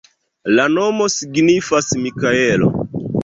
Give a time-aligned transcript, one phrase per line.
[0.59, 2.73] La nomo signifas Mikaelo.